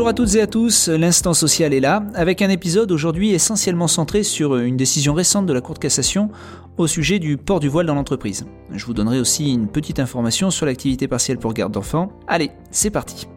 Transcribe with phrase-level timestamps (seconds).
[0.00, 3.86] Bonjour à toutes et à tous, l'instant social est là, avec un épisode aujourd'hui essentiellement
[3.86, 6.30] centré sur une décision récente de la Cour de cassation
[6.78, 8.46] au sujet du port du voile dans l'entreprise.
[8.72, 12.12] Je vous donnerai aussi une petite information sur l'activité partielle pour garde d'enfants.
[12.26, 13.28] Allez, c'est parti.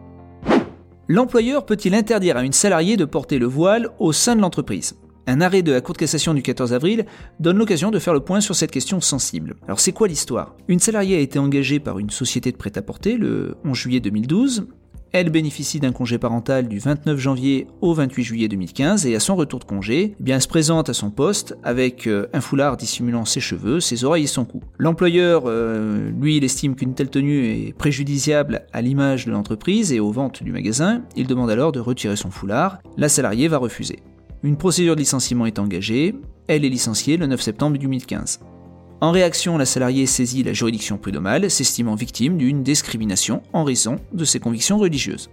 [1.06, 4.96] L'employeur peut-il interdire à une salariée de porter le voile au sein de l'entreprise?
[5.26, 7.04] Un arrêt de la Cour de cassation du 14 avril
[7.40, 9.56] donne l'occasion de faire le point sur cette question sensible.
[9.66, 10.56] Alors c'est quoi l'histoire?
[10.68, 14.66] Une salariée a été engagée par une société de prêt-à-porter le 11 juillet 2012
[15.14, 19.36] elle bénéficie d'un congé parental du 29 janvier au 28 juillet 2015 et à son
[19.36, 23.24] retour de congé, eh bien, se présente à son poste avec euh, un foulard dissimulant
[23.24, 24.60] ses cheveux, ses oreilles et son cou.
[24.76, 30.00] L'employeur, euh, lui, il estime qu'une telle tenue est préjudiciable à l'image de l'entreprise et
[30.00, 31.02] aux ventes du magasin.
[31.14, 32.78] Il demande alors de retirer son foulard.
[32.96, 34.00] La salariée va refuser.
[34.42, 36.16] Une procédure de licenciement est engagée.
[36.48, 38.40] Elle est licenciée le 9 septembre 2015.
[39.00, 44.24] En réaction, la salariée saisit la juridiction prud'homale, s'estimant victime d'une discrimination en raison de
[44.24, 45.30] ses convictions religieuses.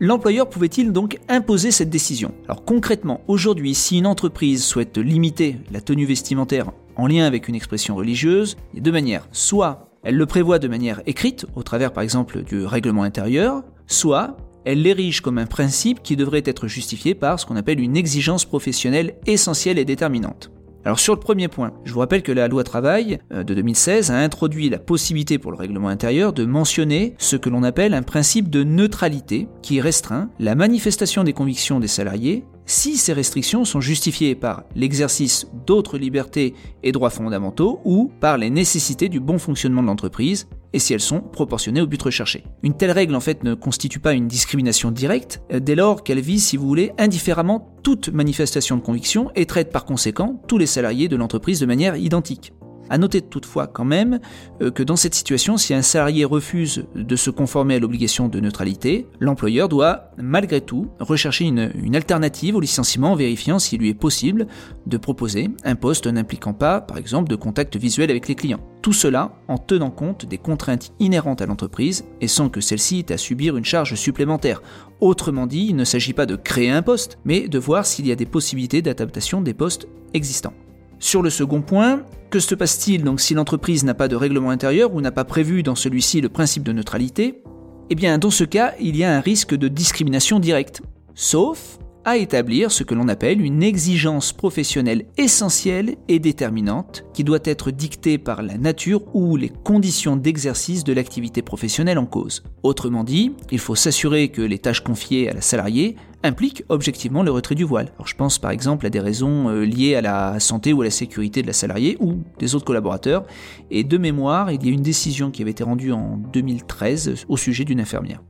[0.00, 2.32] L'employeur pouvait-il donc imposer cette décision?
[2.46, 7.54] Alors concrètement, aujourd'hui, si une entreprise souhaite limiter la tenue vestimentaire en lien avec une
[7.54, 9.28] expression religieuse, il y a deux manières.
[9.30, 14.38] Soit elle le prévoit de manière écrite, au travers par exemple du règlement intérieur, soit
[14.64, 18.46] elle l'érige comme un principe qui devrait être justifié par ce qu'on appelle une exigence
[18.46, 20.50] professionnelle essentielle et déterminante.
[20.84, 24.10] Alors sur le premier point, je vous rappelle que la loi travail euh, de 2016
[24.10, 28.02] a introduit la possibilité pour le règlement intérieur de mentionner ce que l'on appelle un
[28.02, 33.80] principe de neutralité qui restreint la manifestation des convictions des salariés si ces restrictions sont
[33.80, 39.82] justifiées par l'exercice d'autres libertés et droits fondamentaux ou par les nécessités du bon fonctionnement
[39.82, 42.44] de l'entreprise et si elles sont proportionnées au but recherché.
[42.62, 46.20] Une telle règle en fait ne constitue pas une discrimination directe euh, dès lors qu'elle
[46.20, 50.66] vise, si vous voulez, indifféremment toute manifestation de conviction et traite par conséquent tous les
[50.66, 52.52] salariés de l'entreprise de manière identique.
[52.90, 54.18] À noter toutefois quand même
[54.60, 58.40] euh, que dans cette situation, si un salarié refuse de se conformer à l'obligation de
[58.40, 63.90] neutralité, l'employeur doit malgré tout rechercher une, une, alternative au licenciement en vérifiant s'il lui
[63.90, 64.48] est possible
[64.86, 68.60] de proposer un poste n'impliquant pas, par exemple, de contact visuel avec les clients.
[68.82, 73.12] Tout cela en tenant compte des contraintes inhérentes à l'entreprise et sans que celle-ci ait
[73.12, 74.62] à subir une charge supplémentaire.
[75.00, 78.12] Autrement dit, il ne s'agit pas de créer un poste, mais de voir s'il y
[78.12, 80.54] a des possibilités d'adaptation des postes existants.
[81.02, 84.94] Sur le second point, que se passe-t-il donc si l'entreprise n'a pas de règlement intérieur
[84.94, 87.42] ou n'a pas prévu dans celui-ci le principe de neutralité?
[87.88, 90.82] Eh bien, dans ce cas, il y a un risque de discrimination directe.
[91.14, 97.40] Sauf à établir ce que l'on appelle une exigence professionnelle essentielle et déterminante qui doit
[97.44, 102.42] être dictée par la nature ou les conditions d'exercice de l'activité professionnelle en cause.
[102.62, 107.30] Autrement dit, il faut s'assurer que les tâches confiées à la salariée impliquent objectivement le
[107.30, 107.92] retrait du voile.
[108.04, 110.90] Je pense par exemple à des raisons euh, liées à la santé ou à la
[110.90, 113.24] sécurité de la salariée ou des autres collaborateurs.
[113.70, 117.36] Et de mémoire, il y a une décision qui avait été rendue en 2013 au
[117.36, 118.22] sujet d'une infirmière.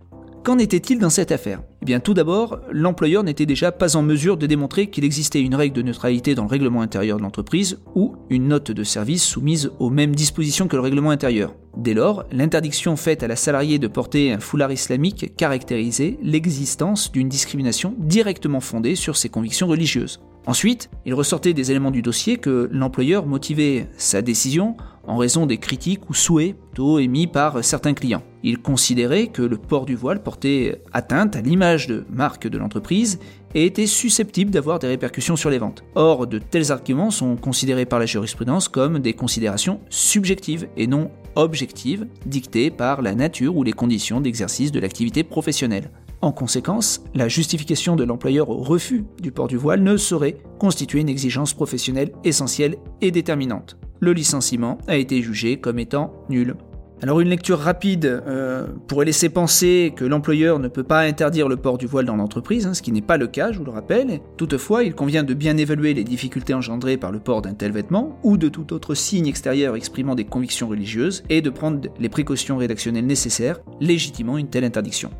[0.43, 1.62] Qu'en était-il dans cette affaire?
[1.83, 5.55] Eh bien tout d'abord, l'employeur n'était déjà pas en mesure de démontrer qu'il existait une
[5.55, 9.71] règle de neutralité dans le règlement intérieur de l'entreprise ou une note de service soumise
[9.78, 11.55] aux mêmes dispositions que le règlement intérieur.
[11.77, 17.28] Dès lors, l'interdiction faite à la salariée de porter un foulard islamique caractérisait l'existence d'une
[17.28, 20.21] discrimination directement fondée sur ses convictions religieuses.
[20.47, 25.59] Ensuite, il ressortait des éléments du dossier que l'employeur motivait sa décision en raison des
[25.59, 28.23] critiques ou souhaits tôt émis par certains clients.
[28.43, 33.19] Il considérait que le port du voile portait atteinte à l'image de marque de l'entreprise
[33.55, 35.84] et était susceptible d'avoir des répercussions sur les ventes.
[35.95, 41.11] Or, de tels arguments sont considérés par la jurisprudence comme des considérations subjectives et non
[41.37, 45.91] objectives, dictées par la nature ou les conditions d'exercice de l'activité professionnelle.
[46.22, 51.00] En conséquence, la justification de l'employeur au refus du port du voile ne saurait constituer
[51.00, 53.78] une exigence professionnelle essentielle et déterminante.
[54.00, 56.56] Le licenciement a été jugé comme étant nul.
[57.03, 61.56] Alors une lecture rapide euh, pourrait laisser penser que l'employeur ne peut pas interdire le
[61.56, 63.70] port du voile dans l'entreprise, hein, ce qui n'est pas le cas, je vous le
[63.70, 64.20] rappelle.
[64.36, 68.19] Toutefois, il convient de bien évaluer les difficultés engendrées par le port d'un tel vêtement
[68.22, 72.59] ou de tout autre signe extérieur exprimant des convictions religieuses et de prendre les précautions
[72.59, 75.10] rédactionnelles nécessaires, légitimant une telle interdiction.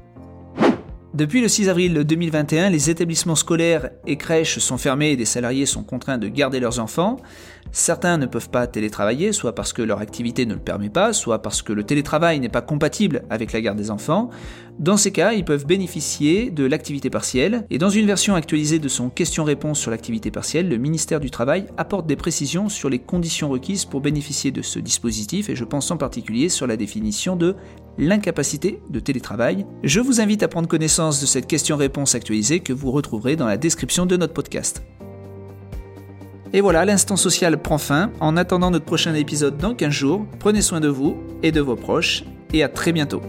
[1.13, 5.67] Depuis le 6 avril 2021, les établissements scolaires et crèches sont fermés et des salariés
[5.67, 7.17] sont contraints de garder leurs enfants.
[7.73, 11.43] Certains ne peuvent pas télétravailler, soit parce que leur activité ne le permet pas, soit
[11.43, 14.31] parce que le télétravail n'est pas compatible avec la garde des enfants.
[14.79, 17.67] Dans ces cas, ils peuvent bénéficier de l'activité partielle.
[17.71, 21.67] Et dans une version actualisée de son question-réponse sur l'activité partielle, le ministère du Travail
[21.77, 25.91] apporte des précisions sur les conditions requises pour bénéficier de ce dispositif, et je pense
[25.91, 27.57] en particulier sur la définition de
[28.01, 29.67] l'incapacité de télétravail.
[29.85, 33.57] Je vous invite à prendre connaissance de cette question-réponse actualisée que vous retrouverez dans la
[33.57, 34.83] description de notre podcast.
[36.53, 38.11] Et voilà, l'instant social prend fin.
[38.19, 41.77] En attendant notre prochain épisode dans 15 jours, prenez soin de vous et de vos
[41.77, 43.23] proches, et à très bientôt.